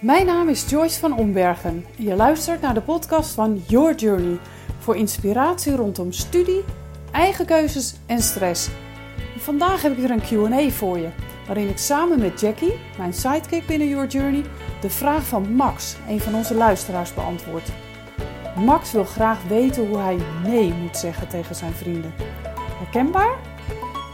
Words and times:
Mijn 0.00 0.26
naam 0.26 0.48
is 0.48 0.70
Joyce 0.70 0.98
van 0.98 1.16
Ombergen 1.16 1.84
en 1.98 2.04
je 2.04 2.14
luistert 2.14 2.60
naar 2.60 2.74
de 2.74 2.80
podcast 2.80 3.30
van 3.30 3.62
Your 3.66 3.94
Journey 3.94 4.38
voor 4.78 4.96
inspiratie 4.96 5.76
rondom 5.76 6.12
studie, 6.12 6.64
eigen 7.12 7.46
keuzes 7.46 7.94
en 8.06 8.22
stress. 8.22 8.68
vandaag 9.38 9.82
heb 9.82 9.92
ik 9.92 9.98
weer 9.98 10.10
een 10.10 10.22
QA 10.50 10.70
voor 10.70 10.98
je, 10.98 11.08
waarin 11.46 11.68
ik 11.68 11.78
samen 11.78 12.20
met 12.20 12.40
Jackie, 12.40 12.74
mijn 12.98 13.12
sidekick 13.12 13.66
binnen 13.66 13.88
Your 13.88 14.06
Journey, 14.06 14.44
de 14.80 14.90
vraag 14.90 15.24
van 15.24 15.52
Max, 15.54 15.96
een 16.08 16.20
van 16.20 16.34
onze 16.34 16.54
luisteraars, 16.54 17.14
beantwoord. 17.14 17.68
Max 18.56 18.92
wil 18.92 19.04
graag 19.04 19.42
weten 19.48 19.86
hoe 19.86 19.98
hij 19.98 20.18
nee 20.44 20.72
moet 20.72 20.96
zeggen 20.96 21.28
tegen 21.28 21.54
zijn 21.54 21.72
vrienden. 21.72 22.14
Herkenbaar? 22.78 23.36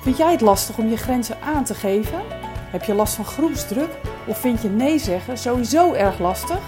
Vind 0.02 0.16
jij 0.16 0.32
het 0.32 0.40
lastig 0.40 0.78
om 0.78 0.88
je 0.88 0.96
grenzen 0.96 1.36
aan 1.42 1.64
te 1.64 1.74
geven? 1.74 2.22
Heb 2.70 2.84
je 2.84 2.94
last 2.94 3.14
van 3.14 3.24
groepsdruk 3.24 3.90
of 4.26 4.38
vind 4.38 4.62
je 4.62 4.68
nee 4.68 4.98
zeggen 4.98 5.38
sowieso 5.38 5.92
erg 5.92 6.18
lastig? 6.18 6.58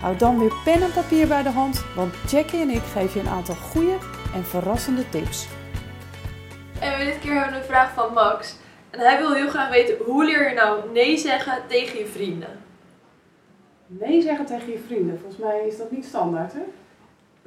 Houd 0.00 0.18
dan 0.18 0.38
weer 0.38 0.52
pen 0.64 0.82
en 0.82 0.92
papier 0.92 1.28
bij 1.28 1.42
de 1.42 1.48
hand, 1.48 1.84
want 1.94 2.14
Jackie 2.30 2.60
en 2.60 2.70
ik 2.70 2.82
geven 2.82 3.20
je 3.20 3.26
een 3.26 3.34
aantal 3.34 3.54
goede 3.54 3.96
en 4.34 4.44
verrassende 4.44 5.08
tips. 5.08 5.46
En 6.80 6.98
we 6.98 7.04
dit 7.04 7.18
keer 7.18 7.32
hebben 7.32 7.52
we 7.52 7.58
een 7.58 7.64
vraag 7.64 7.92
van 7.92 8.12
Max. 8.12 8.56
En 8.90 9.00
hij 9.00 9.18
wil 9.18 9.34
heel 9.34 9.48
graag 9.48 9.70
weten, 9.70 9.96
hoe 10.04 10.24
leer 10.24 10.48
je 10.48 10.54
nou 10.54 10.92
nee 10.92 11.16
zeggen 11.16 11.62
tegen 11.68 11.98
je 11.98 12.06
vrienden? 12.06 12.62
Nee 13.86 14.22
zeggen 14.22 14.46
tegen 14.46 14.70
je 14.70 14.82
vrienden, 14.86 15.18
volgens 15.20 15.40
mij 15.40 15.66
is 15.66 15.76
dat 15.76 15.90
niet 15.90 16.04
standaard 16.04 16.52
hè? 16.52 16.62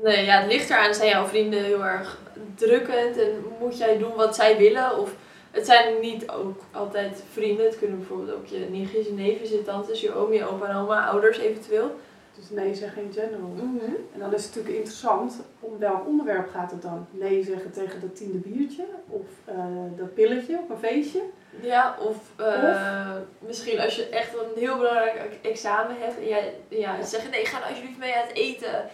Nee, 0.03 0.25
ja, 0.25 0.39
het 0.39 0.51
ligt 0.51 0.69
eraan. 0.69 0.93
Zijn 0.93 1.09
jouw 1.09 1.25
vrienden 1.25 1.63
heel 1.63 1.85
erg 1.85 2.17
drukkend 2.55 3.17
en 3.17 3.45
moet 3.59 3.77
jij 3.77 3.97
doen 3.97 4.15
wat 4.15 4.35
zij 4.35 4.57
willen? 4.57 4.97
Of 4.97 5.15
het 5.57 5.65
zijn 5.65 5.99
niet 5.99 6.29
ook 6.29 6.61
altijd 6.71 7.23
vrienden. 7.31 7.65
Het 7.65 7.77
kunnen 7.77 7.97
bijvoorbeeld 7.97 8.37
ook 8.37 8.45
je 8.45 8.67
nichtjes, 8.69 9.05
je 9.05 9.13
neven, 9.13 9.49
je 9.49 9.63
tantes, 9.63 10.01
je 10.01 10.13
oom, 10.13 10.33
je 10.33 10.45
opa 10.45 10.67
en 10.67 10.75
oma, 10.75 11.07
ouders 11.07 11.37
eventueel. 11.37 11.95
Dus 12.35 12.49
nee 12.49 12.75
zeggen 12.75 13.03
in 13.03 13.13
general. 13.13 13.49
Mhm. 13.49 13.91
En 14.13 14.19
dan 14.19 14.33
is 14.33 14.43
het 14.43 14.55
natuurlijk 14.55 14.75
interessant, 14.75 15.35
om 15.59 15.79
welk 15.79 16.07
onderwerp 16.07 16.49
gaat 16.49 16.71
het 16.71 16.81
dan? 16.81 17.07
Nee 17.11 17.43
zeggen 17.43 17.71
tegen 17.71 18.01
dat 18.01 18.15
tiende 18.15 18.37
biertje? 18.37 18.85
Of 19.07 19.25
eh, 19.45 19.55
dat 19.97 20.13
pilletje 20.13 20.57
op 20.57 20.69
een 20.69 20.77
feestje? 20.77 21.21
Ja, 21.61 21.95
of, 21.99 22.17
eh, 22.35 23.15
misschien 23.39 23.79
als 23.79 23.95
je 23.95 24.09
echt 24.09 24.33
een 24.33 24.59
heel 24.59 24.77
belangrijk 24.77 25.39
examen 25.41 25.95
hebt 25.99 26.17
en 26.17 26.27
jij 26.27 26.53
ja, 26.67 27.03
zeggen 27.03 27.31
nee, 27.31 27.45
ga 27.45 27.59
nou 27.59 27.69
alsjeblieft 27.69 27.99
mee 27.99 28.15
aan 28.15 28.27
het 28.27 28.35
eten. 28.35 28.89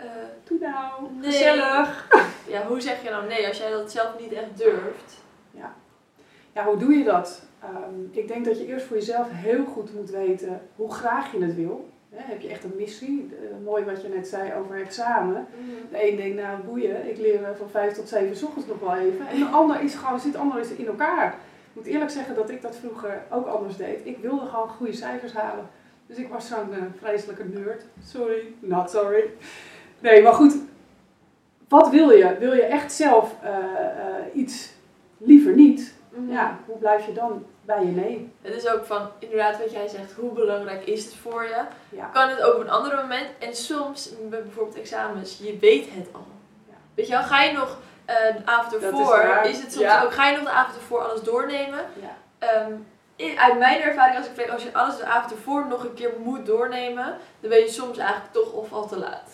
Uh, 0.00 0.06
Doe 0.44 0.58
nou, 0.60 1.10
nee. 1.12 1.30
gezellig. 1.30 2.08
Ja, 2.46 2.66
hoe 2.66 2.80
zeg 2.80 3.02
je 3.02 3.10
nou 3.10 3.26
nee 3.26 3.48
als 3.48 3.58
jij 3.58 3.70
dat 3.70 3.90
zelf 3.90 4.18
niet 4.20 4.32
echt 4.32 4.56
durft? 4.56 5.14
Ja, 5.50 5.74
ja 6.56 6.64
hoe 6.64 6.76
doe 6.76 6.92
je 6.92 7.04
dat? 7.04 7.42
Ehm, 7.60 8.00
ik 8.10 8.28
denk 8.28 8.44
dat 8.44 8.58
je 8.58 8.66
eerst 8.66 8.86
voor 8.86 8.96
jezelf 8.96 9.26
heel 9.30 9.64
goed 9.64 9.94
moet 9.94 10.10
weten 10.10 10.60
hoe 10.76 10.92
graag 10.92 11.32
je 11.32 11.42
het 11.42 11.54
wil. 11.54 11.88
heb 12.14 12.40
je 12.40 12.48
echt 12.48 12.64
een 12.64 12.76
missie? 12.76 13.30
Uh, 13.32 13.64
mooi 13.64 13.84
wat 13.84 14.02
je 14.02 14.08
net 14.08 14.28
zei 14.28 14.52
over 14.54 14.80
examen. 14.80 15.46
Mhm. 15.50 15.90
De 15.90 16.10
een 16.10 16.16
denkt, 16.16 16.36
nou 16.36 16.62
boeien, 16.62 17.08
ik 17.08 17.18
leer 17.18 17.40
van 17.58 17.70
vijf 17.70 17.92
tot 17.92 18.08
zeven 18.08 18.36
s 18.36 18.42
ochtends 18.42 18.68
nog 18.68 18.80
wel 18.80 18.96
even. 18.96 19.26
En 19.26 19.38
de 19.38 19.44
ander 19.44 19.82
is 19.82 19.94
gewoon, 19.94 20.20
zit 20.20 20.36
anders 20.36 20.70
in 20.70 20.86
elkaar. 20.86 21.26
Ik 21.28 21.72
moet 21.72 21.86
eerlijk 21.86 22.10
zeggen 22.10 22.34
dat 22.34 22.50
ik 22.50 22.62
dat 22.62 22.76
vroeger 22.76 23.22
ook 23.30 23.46
anders 23.46 23.76
deed. 23.76 24.00
Ik 24.02 24.18
wilde 24.18 24.46
gewoon 24.46 24.68
goede 24.68 24.92
cijfers 24.92 25.32
halen. 25.32 25.66
Dus 26.06 26.16
ik 26.16 26.28
was 26.28 26.48
zo'n 26.48 26.70
uh, 26.70 26.76
vreselijke 26.98 27.44
nerd. 27.44 27.84
Sorry, 28.04 28.42
not 28.58 28.90
sorry. 28.90 29.24
Nee, 29.98 30.22
maar 30.22 30.32
goed. 30.32 30.56
Wat 31.68 31.90
wil 31.90 32.10
je? 32.10 32.36
Wil 32.38 32.52
je 32.52 32.62
echt 32.62 32.92
zelf 32.92 33.36
uh, 33.44 33.50
uh, 33.50 34.42
iets. 34.42 34.75
Ja, 36.36 36.58
hoe 36.66 36.78
blijf 36.78 37.06
je 37.06 37.12
dan 37.12 37.46
bij 37.64 37.80
je 37.84 37.90
nee? 37.90 38.32
Het 38.42 38.54
is 38.54 38.68
ook 38.68 38.84
van, 38.84 39.08
inderdaad 39.18 39.58
wat 39.58 39.72
jij 39.72 39.88
zegt, 39.88 40.12
hoe 40.12 40.32
belangrijk 40.32 40.84
is 40.86 41.04
het 41.04 41.14
voor 41.14 41.42
je? 41.44 41.60
Ja. 41.88 42.04
Kan 42.12 42.28
het 42.28 42.42
ook 42.42 42.54
op 42.54 42.60
een 42.60 42.70
ander 42.70 42.96
moment? 42.96 43.26
En 43.38 43.54
soms, 43.56 44.10
bij 44.30 44.42
bijvoorbeeld 44.42 44.76
examens, 44.78 45.38
je 45.42 45.58
weet 45.58 45.86
het 45.90 46.08
al. 46.12 46.26
Ja. 46.68 46.74
Weet 46.94 47.06
je 47.06 47.12
wel, 47.12 47.22
ga 47.22 47.42
je 47.42 47.52
nog 47.52 47.78
uh, 48.10 48.14
de 48.36 48.42
avond 48.44 48.74
is 48.74 48.82
ervoor, 48.82 49.24
is, 49.44 49.60
het 49.60 49.72
soms 49.72 49.84
Ja. 49.84 50.02
ook, 50.04 50.12
ga 50.12 50.28
je 50.28 50.36
nog 50.36 50.44
de 50.44 50.50
avond 50.50 50.76
ervoor 50.76 51.00
alles 51.00 51.22
doornemen? 51.22 51.84
Ja. 52.00 52.16
Ehm, 52.38 52.72
in- 53.16 53.38
uit 53.38 53.58
mijn 53.58 53.80
ervaring, 53.82 54.16
als 54.16 54.26
ik 54.26 54.32
spreek, 54.32 54.48
als 54.48 54.62
je 54.62 54.72
alles 54.72 54.96
de 54.96 55.04
avond 55.04 55.32
ervoor 55.32 55.66
nog 55.68 55.84
een 55.84 55.94
keer 55.94 56.10
moet 56.22 56.46
doornemen, 56.46 57.16
dan 57.40 57.50
ben 57.50 57.58
je 57.58 57.68
soms 57.68 57.98
eigenlijk 57.98 58.32
toch 58.32 58.52
of 58.52 58.72
al 58.72 58.86
te 58.88 58.98
laat. 58.98 59.30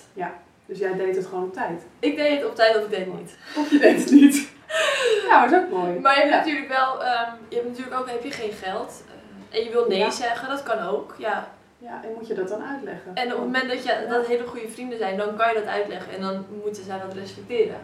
Dus 0.66 0.78
jij 0.78 0.94
deed 0.94 1.16
het 1.16 1.26
gewoon 1.26 1.44
op 1.44 1.52
tijd. 1.52 1.82
Ik 1.98 2.16
deed 2.16 2.36
het 2.40 2.48
op 2.48 2.54
tijd 2.54 2.76
of 2.76 2.82
ik 2.82 2.90
deed 2.90 2.98
het 3.06 3.14
niet. 3.14 3.36
Of 3.56 3.70
je 3.70 3.78
deed 3.78 3.98
het 4.00 4.10
niet. 4.10 4.50
ja, 5.28 5.46
dat 5.46 5.52
is 5.52 5.58
ook 5.58 5.70
mooi. 5.70 5.98
Maar 6.00 6.14
je 6.14 6.20
hebt 6.20 6.32
Ja. 6.32 6.38
natuurlijk 6.38 6.68
wel, 6.68 7.04
ehm, 7.04 7.30
je 7.48 7.56
hebt 7.56 7.68
natuurlijk 7.68 8.00
ook, 8.00 8.10
heb 8.10 8.22
je 8.24 8.30
geen 8.30 8.52
geld 8.52 9.02
eh, 9.50 9.58
en 9.58 9.64
je 9.64 9.70
wil 9.70 9.86
nee 9.88 9.98
Ja. 9.98 10.10
zeggen, 10.10 10.48
dat 10.48 10.62
kan 10.62 10.78
ook. 10.88 11.14
Ja. 11.18 11.48
Ja, 11.78 12.00
en 12.04 12.12
moet 12.18 12.26
je 12.26 12.34
dat 12.34 12.48
dan 12.48 12.62
uitleggen? 12.64 13.10
En 13.14 13.24
op 13.24 13.30
het 13.30 13.38
moment 13.40 13.68
dat, 13.68 13.84
je, 13.84 14.06
dat 14.08 14.26
hele 14.26 14.46
goede 14.46 14.68
vrienden 14.68 14.98
zijn, 14.98 15.16
dan 15.16 15.36
kan 15.36 15.48
je 15.48 15.54
dat 15.54 15.66
uitleggen 15.66 16.12
en 16.14 16.20
dan 16.20 16.46
moeten 16.62 16.84
zij 16.84 16.98
dat 17.06 17.14
respecteren. 17.14 17.76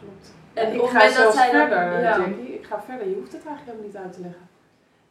Klopt. 0.00 0.34
En 0.54 0.66
op 0.66 0.72
ik 0.74 0.80
het 0.80 0.90
ga 0.90 0.96
moment 0.98 1.16
dat 1.16 1.34
zij 1.34 1.50
dan- 1.52 1.68
verder, 1.68 2.00
ja. 2.00 2.16
Jackie. 2.18 2.54
Ik 2.54 2.66
ga 2.66 2.82
verder. 2.86 3.08
Je 3.08 3.14
hoeft 3.14 3.32
het 3.32 3.46
eigenlijk 3.46 3.66
helemaal 3.66 3.86
niet 3.86 3.96
uit 3.96 4.12
te 4.12 4.20
leggen. 4.20 4.48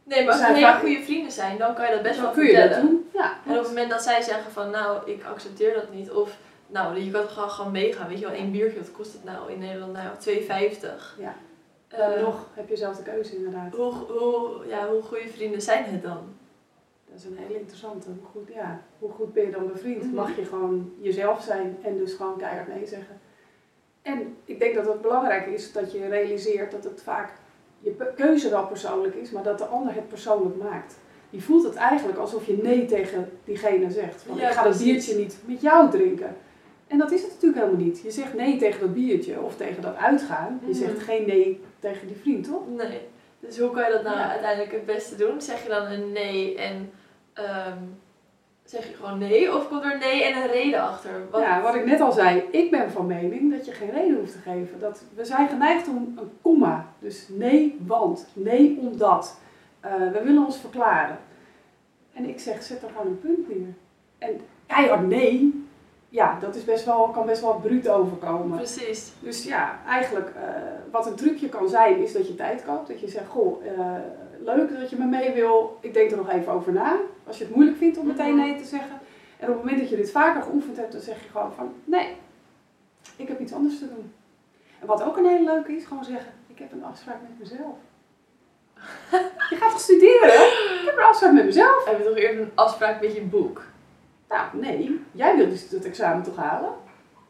Nee, 0.03 0.23
maar 0.25 0.33
als 0.33 0.41
het 0.47 0.55
hele 0.55 0.73
goede 0.73 1.01
vrienden 1.03 1.31
zijn, 1.31 1.57
dan 1.57 1.73
kan 1.75 1.85
je 1.85 1.91
dat 1.91 2.01
best 2.01 2.15
wel 2.15 2.25
Dan 2.25 2.33
kun 2.35 2.45
je 2.45 2.53
dat 2.53 2.61
vertellen. 2.61 2.85
doen. 2.89 3.09
Ja, 3.13 3.33
En 3.45 3.51
op 3.51 3.57
het 3.57 3.67
moment 3.67 3.89
dat 3.89 4.03
zij 4.03 4.21
zeggen 4.21 4.51
van, 4.51 4.69
nou, 4.69 5.11
ik 5.11 5.23
accepteer 5.33 5.73
dat 5.73 5.91
niet, 5.93 6.11
of 6.11 6.29
nou, 6.67 6.99
je 6.99 7.11
kan 7.11 7.27
gewoon, 7.27 7.49
gewoon 7.49 7.71
meegaan, 7.71 8.07
weet 8.07 8.19
je 8.19 8.25
wel, 8.25 8.33
één 8.35 8.51
biertje, 8.51 8.79
wat 8.79 8.91
kost 8.91 9.13
het 9.13 9.23
nou 9.23 9.51
in 9.51 9.59
Nederland? 9.59 9.93
Nou, 9.93 10.15
2,50. 10.15 11.19
Ja. 11.19 11.35
Eh, 11.87 11.99
Dan 11.99 12.21
nog 12.21 12.47
heb 12.53 12.69
je 12.69 12.75
zelf 12.75 12.97
de 12.97 13.03
keuze 13.03 13.35
inderdaad. 13.35 13.73
hoe, 13.73 13.93
hoe, 13.93 14.65
ja, 14.67 14.87
hoe 14.87 15.01
goede 15.01 15.27
vrienden 15.29 15.61
zijn 15.61 15.83
het 15.85 16.01
dan? 16.03 16.19
Dat 17.09 17.17
is 17.17 17.25
een 17.25 17.37
hele 17.37 17.59
interessante. 17.59 18.07
Hoe 18.07 18.27
goed, 18.31 18.53
ja, 18.53 18.81
hoe 18.99 19.11
goed 19.11 19.33
ben 19.33 19.45
je 19.45 19.51
dan 19.51 19.67
bevriend? 19.67 20.03
Mhm. 20.03 20.13
Mag 20.15 20.35
je 20.35 20.45
gewoon 20.45 20.93
jezelf 21.01 21.41
zijn 21.41 21.77
en 21.81 21.97
dus 21.97 22.13
gewoon 22.13 22.37
keihard 22.37 22.67
nee 22.67 22.85
zeggen? 22.85 23.19
En 24.01 24.35
ik 24.45 24.59
denk 24.59 24.75
dat 24.75 24.85
het 24.85 25.01
belangrijk 25.01 25.45
is 25.45 25.71
dat 25.71 25.91
je 25.91 26.07
realiseert 26.07 26.71
dat 26.71 26.83
het 26.83 27.01
vaak 27.01 27.33
je 27.79 28.13
keuze 28.15 28.49
wel 28.49 28.67
persoonlijk 28.67 29.15
is, 29.15 29.31
maar 29.31 29.43
dat 29.43 29.57
de 29.57 29.65
ander 29.65 29.93
het 29.93 30.07
persoonlijk 30.07 30.55
maakt. 30.55 30.95
Die 31.29 31.43
voelt 31.43 31.63
het 31.63 31.75
eigenlijk 31.75 32.17
alsof 32.17 32.45
je 32.45 32.57
nee 32.63 32.85
tegen 32.85 33.31
diegene 33.43 33.91
zegt. 33.91 34.21
Van, 34.21 34.35
Ja, 34.35 34.47
ik 34.49 34.53
ga 34.53 34.63
dat 34.63 34.77
biertje 34.77 35.15
niet 35.17 35.37
met 35.45 35.61
jou 35.61 35.89
drinken. 35.91 36.35
En 36.87 36.97
dat 36.97 37.11
is 37.11 37.21
het 37.21 37.31
natuurlijk 37.31 37.61
helemaal 37.63 37.85
niet. 37.85 38.01
Je 38.01 38.11
zegt 38.11 38.33
nee 38.33 38.57
tegen 38.57 38.79
dat 38.79 38.93
biertje 38.93 39.41
of 39.41 39.55
tegen 39.55 39.81
dat 39.81 39.95
uitgaan. 39.95 40.59
Je 40.65 40.69
Mhm. 40.71 40.77
zegt 40.79 40.99
geen 40.99 41.25
nee 41.27 41.61
tegen 41.79 42.07
die 42.07 42.15
vriend, 42.15 42.43
toch? 42.45 42.61
Nee. 42.77 42.99
Dus 43.39 43.59
hoe 43.59 43.71
kan 43.71 43.83
je 43.83 43.91
dat 43.91 44.03
nou 44.03 44.17
Ja. 44.17 44.29
uiteindelijk 44.29 44.71
het 44.71 44.85
beste 44.85 45.15
doen? 45.15 45.41
Zeg 45.41 45.63
je 45.63 45.69
dan 45.69 45.85
een 45.85 46.11
nee 46.11 46.55
en 46.57 46.91
ehm, 47.33 47.77
zeg 48.63 48.87
je 48.87 48.93
gewoon 48.93 49.17
nee? 49.17 49.55
Of 49.55 49.67
komt 49.69 49.83
er 49.83 49.93
een 49.93 49.99
nee 49.99 50.23
en 50.23 50.41
een 50.41 50.47
reden 50.47 50.81
achter? 50.81 51.11
Wat, 51.31 51.41
Ja, 51.41 51.61
wat 51.61 51.75
ik 51.75 51.85
net 51.85 51.99
al 52.01 52.11
zei, 52.11 52.43
ik 52.51 52.71
ben 52.71 52.91
van 52.91 53.05
mening 53.05 53.51
dat 53.51 53.65
je 53.65 53.71
geen 53.71 53.91
reden 53.91 54.17
hoeft 54.17 54.31
te 54.31 54.37
geven. 54.37 54.79
Dat, 54.79 55.03
we 55.15 55.25
zijn 55.25 55.47
geneigd 55.49 55.87
om 55.87 56.13
een 56.17 56.31
komma. 56.41 56.87
Dus 56.99 57.27
nee, 57.29 57.77
want. 57.85 58.27
Nee, 58.33 58.77
omdat. 58.81 59.39
Eh, 59.79 59.91
we 60.11 60.21
willen 60.23 60.45
ons 60.45 60.57
verklaren. 60.57 61.17
En 62.13 62.29
ik 62.29 62.39
zeg, 62.39 62.63
zet 62.63 62.83
er 62.83 62.89
gewoon 62.89 63.07
een 63.07 63.19
punt 63.19 63.47
neer. 63.47 63.73
En 64.17 64.39
keihard 64.67 65.07
nee, 65.07 65.63
ja, 66.15 66.37
dat 66.39 66.55
is 66.55 66.63
best 66.63 66.85
wel, 66.85 67.07
kan 67.07 67.25
best 67.25 67.41
wel 67.41 67.59
bruut 67.59 67.87
overkomen. 67.87 68.57
Precies. 68.57 69.11
Dus 69.19 69.43
ja, 69.43 69.79
eigenlijk 69.87 70.29
eh, 70.35 70.43
wat 70.91 71.05
een 71.07 71.15
trucje 71.15 71.49
kan 71.49 71.69
zijn, 71.69 72.01
is 72.01 72.13
dat 72.13 72.27
je 72.27 72.35
tijd 72.35 72.63
koopt. 72.65 72.87
Dat 72.87 72.99
je 72.99 73.07
zegt, 73.07 73.27
goh, 73.27 73.65
eh, 73.65 73.95
leuk 74.39 74.79
dat 74.79 74.89
je 74.89 74.95
me 74.97 75.05
mee 75.05 75.33
wil. 75.33 75.77
Ik 75.81 75.93
denk 75.93 76.11
er 76.11 76.17
nog 76.17 76.29
even 76.29 76.51
over 76.53 76.73
na. 76.73 76.95
Als 77.27 77.37
je 77.37 77.43
het 77.43 77.55
moeilijk 77.55 77.77
vindt 77.77 77.97
om 77.97 78.07
meteen 78.07 78.35
Mhm. 78.35 78.45
nee 78.45 78.55
te 78.55 78.63
zeggen. 78.65 78.99
En 79.39 79.47
op 79.49 79.53
het 79.53 79.63
moment 79.63 79.79
dat 79.79 79.89
je 79.89 79.95
dit 79.95 80.11
vaker 80.11 80.41
geoefend 80.41 80.77
hebt, 80.77 80.91
dan 80.91 81.01
zeg 81.01 81.23
je 81.23 81.29
gewoon 81.29 81.53
van, 81.53 81.73
nee, 81.83 82.15
ik 83.15 83.27
heb 83.27 83.39
iets 83.39 83.53
anders 83.53 83.79
te 83.79 83.87
doen. 83.87 84.13
En 84.79 84.87
wat 84.87 85.03
ook 85.03 85.17
een 85.17 85.25
hele 85.25 85.43
leuke 85.53 85.75
is, 85.75 85.85
gewoon 85.85 86.03
zeggen, 86.03 86.31
ik 86.47 86.59
heb 86.59 86.71
een 86.71 86.83
afspraak 86.83 87.17
met 87.21 87.39
mezelf. 87.39 87.75
je 89.49 89.55
gaat 89.55 89.71
toch 89.71 89.79
studeren? 89.79 90.45
Ik 90.79 90.81
heb 90.85 90.97
een 90.97 91.03
afspraak 91.03 91.33
met 91.33 91.45
mezelf. 91.45 91.85
Heb 91.85 91.97
je 91.97 92.03
toch 92.03 92.17
eerder 92.17 92.41
een 92.41 92.51
afspraak 92.55 93.01
met 93.01 93.15
je 93.15 93.21
boek? 93.21 93.63
Nou, 94.35 94.47
nee, 94.65 95.01
jij 95.11 95.35
wilt 95.35 95.49
dus 95.49 95.69
dat 95.69 95.83
examen 95.83 96.23
toch 96.23 96.35
halen? 96.35 96.69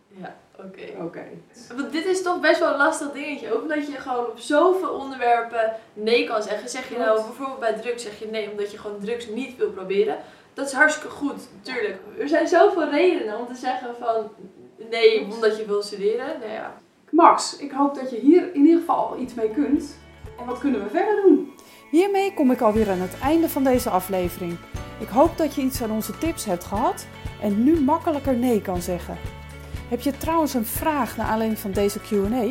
Ja, 0.07 0.36
oké. 0.57 1.04
Oké. 1.04 1.24
Want 1.75 1.92
dit 1.92 2.06
is 2.06 2.22
toch 2.22 2.40
best 2.40 2.60
wel 2.60 2.72
een 2.72 2.78
lastig 2.78 3.12
dingetje. 3.12 3.54
Ook 3.54 3.62
omdat 3.62 3.88
je 3.88 3.98
gewoon 3.98 4.25
op 4.25 4.40
zoveel 4.40 4.90
onderwerpen 4.90 5.74
nee 5.94 6.28
kan 6.28 6.44
zeggen. 6.44 6.69
Zeg 6.69 6.90
je 6.90 6.98
nou 6.98 7.22
bijvoorbeeld 7.22 7.60
bij 7.60 7.74
drugs 7.74 8.04
zeg 8.04 8.19
je 8.19 8.28
nee 8.28 8.52
omdat 8.52 8.72
je 8.72 8.78
gewoon 8.78 9.00
drugs 9.00 9.28
niet 9.28 9.57
wil 9.57 9.69
proberen. 9.69 10.18
Dat 10.54 10.68
is 10.68 10.74
hartstikke 10.74 11.16
goed, 11.16 11.48
natuurlijk. 11.56 11.98
Er 12.19 12.28
zijn 12.28 12.48
zoveel 12.48 12.90
redenen 12.90 13.40
om 13.40 13.48
te 13.48 13.56
zeggen 13.56 13.96
van 14.00 14.31
nee 14.90 15.22
omdat 15.22 15.58
je 15.58 15.66
wil 15.66 15.81
studeren. 15.81 16.40
Nou 16.40 16.51
ja. 16.51 16.74
Max, 17.10 17.58
ik 17.58 17.72
hoop 17.72 17.96
dat 17.96 18.12
je 18.12 18.18
hier 18.18 18.54
in 18.54 18.62
ieder 18.66 18.80
geval 18.80 19.18
iets 19.19 19.34
mee 19.34 19.50
kunt. 19.50 19.98
En 20.40 20.46
wat 20.46 20.60
kunnen 20.60 20.84
we 20.84 20.90
verder 20.90 21.22
doen? 21.22 21.54
Hiermee 21.92 22.34
kom 22.34 22.51
ik 22.51 22.62
alweer 22.62 22.90
aan 22.90 23.01
het 23.01 23.19
einde 23.22 23.50
van 23.50 23.63
deze 23.63 23.90
aflevering. 23.90 24.58
Ik 25.00 25.08
hoop 25.08 25.38
dat 25.38 25.56
je 25.56 25.62
iets 25.62 25.82
aan 25.82 25.92
onze 25.92 26.18
tips 26.18 26.46
hebt 26.46 26.64
gehad 26.64 27.08
en 27.42 27.64
nu 27.64 27.82
makkelijker 27.82 28.36
nee 28.36 28.62
kan 28.62 28.82
zeggen. 28.82 29.18
Heb 29.90 30.02
je 30.02 30.18
trouwens 30.18 30.54
een 30.54 30.66
vraag 30.66 31.18
naar 31.18 31.28
aanleiding 31.28 31.60
van 31.60 31.72
deze 31.72 32.00
Q&A? 32.00 32.48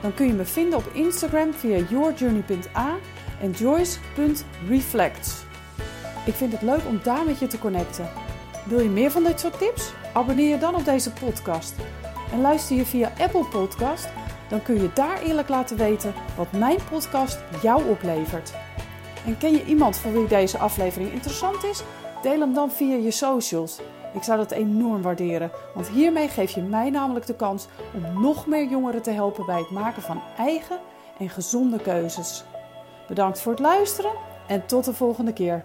Dan 0.00 0.14
kun 0.14 0.26
je 0.26 0.32
me 0.32 0.44
vinden 0.44 0.78
op 0.78 0.90
Instagram 0.92 1.52
via 1.52 1.84
yourjourney.a 1.88 2.96
en 3.40 3.50
joyce.reflects. 3.50 5.46
Ik 6.26 6.34
vind 6.34 6.52
het 6.52 6.62
leuk 6.62 6.86
om 6.86 7.00
daar 7.02 7.24
met 7.24 7.38
je 7.38 7.46
te 7.46 7.58
connecten. 7.58 8.08
Wil 8.64 8.80
je 8.80 8.88
meer 8.88 9.10
van 9.10 9.24
dit 9.24 9.40
soort 9.40 9.58
tips? 9.58 9.92
Abonneer 10.12 10.48
je 10.48 10.58
dan 10.58 10.74
op 10.74 10.84
deze 10.84 11.12
podcast. 11.12 11.74
En 12.32 12.40
luister 12.40 12.76
je 12.76 12.84
via 12.84 13.12
Apple 13.18 13.44
Podcast, 13.44 14.08
dan 14.48 14.62
kun 14.62 14.82
je 14.82 14.90
daar 14.94 15.22
eerlijk 15.22 15.48
laten 15.48 15.76
weten 15.76 16.14
wat 16.36 16.52
mijn 16.52 16.78
podcast 16.90 17.38
jou 17.62 17.88
oplevert. 17.88 18.52
En 19.28 19.38
ken 19.38 19.52
je 19.52 19.64
iemand 19.64 19.96
voor 19.96 20.12
wie 20.12 20.26
deze 20.26 20.58
aflevering 20.58 21.12
interessant 21.12 21.64
is? 21.64 21.82
Deel 22.22 22.40
hem 22.40 22.54
dan 22.54 22.70
via 22.70 22.96
je 22.96 23.10
socials. 23.10 23.78
Ik 24.14 24.22
zou 24.22 24.38
dat 24.38 24.50
enorm 24.50 25.02
waarderen, 25.02 25.50
want 25.74 25.88
hiermee 25.88 26.28
geef 26.28 26.50
je 26.50 26.62
mij 26.62 26.90
namelijk 26.90 27.26
de 27.26 27.34
kans 27.34 27.66
om 27.94 28.22
nog 28.22 28.46
meer 28.46 28.68
jongeren 28.68 29.02
te 29.02 29.10
helpen 29.10 29.46
bij 29.46 29.58
het 29.58 29.70
maken 29.70 30.02
van 30.02 30.22
eigen 30.36 30.78
en 31.18 31.28
gezonde 31.28 31.78
keuzes. 31.78 32.44
Bedankt 33.08 33.40
voor 33.40 33.52
het 33.52 33.60
luisteren 33.60 34.12
en 34.46 34.66
tot 34.66 34.84
de 34.84 34.94
volgende 34.94 35.32
keer. 35.32 35.64